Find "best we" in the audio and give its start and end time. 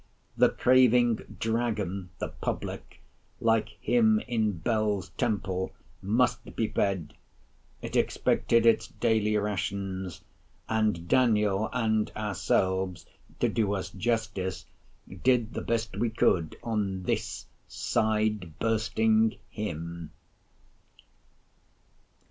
15.61-16.09